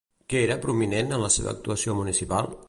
[0.33, 2.51] Què era prominent en la seva actuació municipal?